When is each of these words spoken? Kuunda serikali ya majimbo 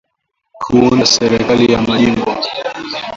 Kuunda 0.61 1.05
serikali 1.13 1.63
ya 1.73 1.79
majimbo 1.87 2.31